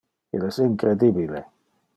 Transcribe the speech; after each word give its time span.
Il 0.37 0.45
es 0.47 0.57
incredibile. 0.65 1.45